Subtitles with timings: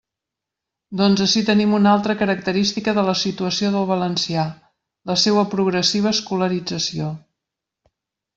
[1.01, 4.47] Doncs ací tenim una altra característica de la situació del valencià:
[5.11, 7.13] la seua progressiva escolarització.